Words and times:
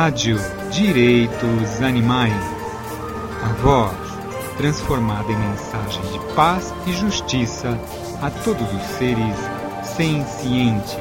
Rádio 0.00 0.36
Direitos 0.72 1.82
Animais. 1.82 2.32
A 3.42 3.52
voz 3.54 4.56
transformada 4.56 5.26
em 5.28 5.36
mensagem 5.36 6.00
de 6.12 6.34
paz 6.36 6.70
e 6.86 6.92
justiça 6.92 7.70
a 8.22 8.30
todos 8.44 8.62
os 8.62 8.82
seres 8.96 9.36
sencientes. 9.84 10.94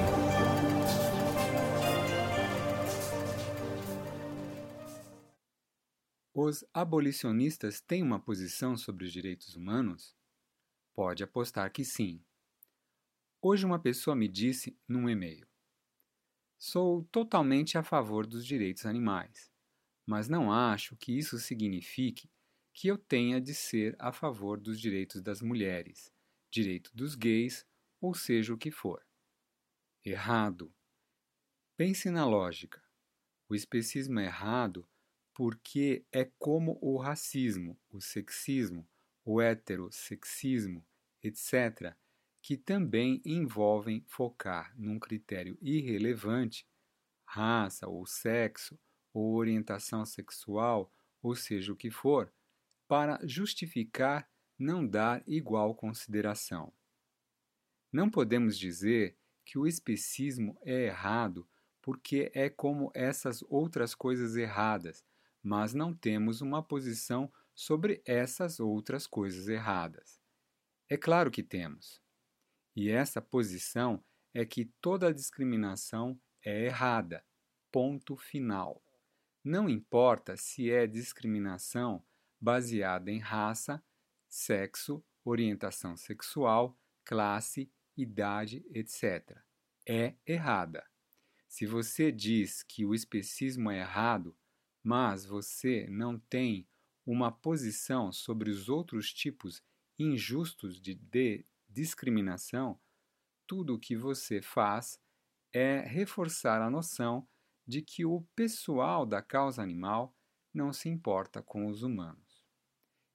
Os 6.33 6.65
abolicionistas 6.73 7.79
têm 7.79 8.01
uma 8.01 8.19
posição 8.19 8.75
sobre 8.75 9.05
os 9.05 9.13
direitos 9.13 9.55
humanos? 9.55 10.15
Pode 10.95 11.23
apostar 11.23 11.71
que 11.71 11.85
sim. 11.85 12.19
Hoje 13.39 13.63
uma 13.63 13.77
pessoa 13.77 14.15
me 14.15 14.27
disse 14.27 14.75
num 14.87 15.07
e-mail: 15.07 15.45
Sou 16.57 17.03
totalmente 17.05 17.77
a 17.77 17.83
favor 17.83 18.25
dos 18.25 18.45
direitos 18.45 18.85
animais, 18.85 19.51
mas 20.05 20.27
não 20.27 20.51
acho 20.51 20.95
que 20.95 21.15
isso 21.15 21.37
signifique 21.37 22.29
que 22.73 22.87
eu 22.87 22.97
tenha 22.97 23.39
de 23.39 23.53
ser 23.53 23.95
a 23.99 24.11
favor 24.11 24.59
dos 24.59 24.79
direitos 24.79 25.21
das 25.21 25.41
mulheres, 25.41 26.11
direito 26.49 26.91
dos 26.95 27.13
gays, 27.13 27.65
ou 28.01 28.13
seja 28.13 28.53
o 28.53 28.57
que 28.57 28.71
for. 28.71 29.05
Errado. 30.03 30.73
Pense 31.75 32.09
na 32.09 32.25
lógica. 32.25 32.83
O 33.47 33.53
especismo 33.53 34.19
é 34.19 34.25
errado 34.25 34.87
porque 35.33 36.03
é 36.11 36.25
como 36.39 36.79
o 36.81 36.97
racismo, 36.97 37.79
o 37.89 38.01
sexismo, 38.01 38.87
o 39.23 39.39
heterossexismo, 39.39 40.83
etc., 41.21 41.95
que 42.47 42.55
também 42.55 43.21
envolvem 43.25 44.05
focar 44.07 44.73
num 44.77 44.97
critério 44.97 45.57
irrelevante, 45.61 46.65
raça 47.25 47.89
ou 47.89 48.05
sexo 48.05 48.79
ou 49.13 49.35
orientação 49.35 50.05
sexual, 50.05 50.89
ou 51.21 51.35
seja 51.35 51.73
o 51.73 51.75
que 51.75 51.91
for, 51.91 52.33
para 52.87 53.19
justificar 53.27 54.31
não 54.57 54.87
dar 54.87 55.21
igual 55.27 55.75
consideração. 55.75 56.71
Não 57.91 58.09
podemos 58.09 58.57
dizer 58.57 59.17
que 59.43 59.59
o 59.59 59.67
especismo 59.67 60.57
é 60.61 60.85
errado 60.85 61.45
porque 61.81 62.31
é 62.33 62.49
como 62.49 62.89
essas 62.93 63.43
outras 63.49 63.93
coisas 63.93 64.37
erradas, 64.37 65.03
mas 65.43 65.73
não 65.73 65.93
temos 65.93 66.39
uma 66.39 66.63
posição 66.63 67.29
sobre 67.53 68.01
essas 68.05 68.57
outras 68.57 69.05
coisas 69.05 69.49
erradas. 69.49 70.21
É 70.87 70.95
claro 70.95 71.29
que 71.29 71.43
temos. 71.43 72.06
E 72.77 72.91
essa 72.91 73.19
posição 73.19 74.05
é 74.31 74.45
que 74.45 74.65
toda 74.79 75.11
discriminação 75.11 76.21
é 76.45 76.65
errada. 76.65 77.25
Ponto 77.71 78.15
final. 78.15 78.85
Não 79.43 79.67
importa 79.67 80.37
se 80.37 80.69
é 80.69 80.85
discriminação 80.85 82.05
baseada 82.39 83.09
em 83.09 83.17
raça, 83.17 83.83
sexo, 84.29 85.03
orientação 85.25 85.97
sexual, 85.97 86.79
classe, 87.03 87.67
idade, 87.97 88.63
etc. 88.69 89.35
É 89.83 90.13
errada. 90.23 90.85
Se 91.47 91.65
você 91.65 92.11
diz 92.11 92.61
que 92.61 92.85
o 92.85 92.93
especismo 92.93 93.71
é 93.71 93.79
errado, 93.79 94.37
mas 94.83 95.25
você 95.25 95.87
não 95.89 96.19
tem 96.19 96.69
uma 97.03 97.31
posição 97.31 98.11
sobre 98.11 98.51
os 98.51 98.69
outros 98.69 99.11
tipos 99.11 99.63
injustos 99.97 100.79
de, 100.79 100.93
de 100.93 101.43
discriminação, 101.77 102.81
tudo 103.45 103.75
o 103.75 103.79
que 103.79 103.95
você 103.95 104.41
faz 104.41 104.99
é 105.53 105.81
reforçar 105.81 106.59
a 106.59 106.71
noção 106.71 107.27
de 107.67 107.83
que 107.83 108.03
o 108.03 108.23
pessoal 108.35 109.05
da 109.05 109.21
causa 109.21 109.61
animal 109.61 110.15
não 110.51 110.73
se 110.73 110.89
importa 110.89 111.43
com 111.43 111.67
os 111.67 111.83
humanos. 111.83 112.43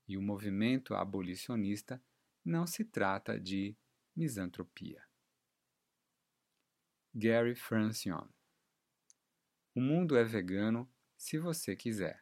E 0.06 0.16
o 0.16 0.22
movimento 0.22 0.94
abolicionista 0.94 2.00
não 2.44 2.64
se 2.64 2.84
trata 2.84 3.38
de 3.38 3.76
misantropia. 4.14 5.03
Gary 7.12 7.56
Francione 7.56 8.32
O 9.75 9.81
mundo 9.81 10.16
é 10.16 10.22
vegano 10.22 10.88
se 11.16 11.36
você 11.36 11.75
quiser. 11.75 12.22